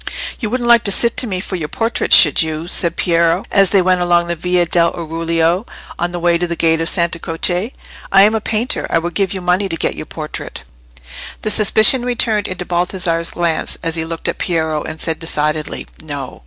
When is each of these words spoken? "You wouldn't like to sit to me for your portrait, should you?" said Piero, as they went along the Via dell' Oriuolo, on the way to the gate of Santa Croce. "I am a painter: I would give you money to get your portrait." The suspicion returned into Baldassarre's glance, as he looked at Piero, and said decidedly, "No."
"You 0.39 0.49
wouldn't 0.49 0.67
like 0.67 0.83
to 0.85 0.91
sit 0.91 1.15
to 1.17 1.27
me 1.27 1.39
for 1.41 1.55
your 1.55 1.67
portrait, 1.67 2.11
should 2.11 2.41
you?" 2.41 2.65
said 2.65 2.95
Piero, 2.95 3.45
as 3.51 3.69
they 3.69 3.83
went 3.83 4.01
along 4.01 4.25
the 4.25 4.35
Via 4.35 4.65
dell' 4.65 4.91
Oriuolo, 4.95 5.67
on 5.99 6.11
the 6.11 6.19
way 6.19 6.39
to 6.39 6.47
the 6.47 6.55
gate 6.55 6.81
of 6.81 6.89
Santa 6.89 7.19
Croce. 7.19 7.71
"I 8.11 8.21
am 8.23 8.33
a 8.33 8.41
painter: 8.41 8.87
I 8.89 8.97
would 8.97 9.13
give 9.13 9.31
you 9.31 9.41
money 9.41 9.69
to 9.69 9.77
get 9.77 9.93
your 9.93 10.07
portrait." 10.07 10.63
The 11.43 11.51
suspicion 11.51 12.03
returned 12.03 12.47
into 12.47 12.65
Baldassarre's 12.65 13.29
glance, 13.29 13.77
as 13.83 13.95
he 13.95 14.03
looked 14.03 14.27
at 14.27 14.39
Piero, 14.39 14.81
and 14.81 14.99
said 14.99 15.19
decidedly, 15.19 15.85
"No." 16.01 16.39